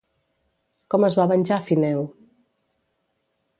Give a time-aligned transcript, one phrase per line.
[0.93, 2.03] Com es va venjar Fineu?